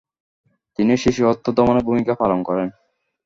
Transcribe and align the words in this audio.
তিনি 0.79 0.93
শিশুহত্যা 0.97 1.51
দমনে 1.57 1.81
ভূমিকা 1.87 2.13
পালন 2.13 2.39
করেন। 2.43 2.67